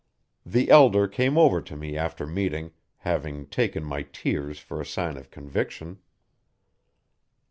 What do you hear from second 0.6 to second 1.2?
elder